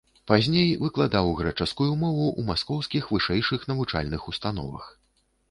Пазней 0.29 0.69
выкладаў 0.83 1.29
грэчаскую 1.41 1.87
мову 2.05 2.25
ў 2.31 2.41
маскоўскіх 2.49 3.03
вышэйшых 3.13 3.69
навучальных 3.75 4.27
установах. 4.35 4.91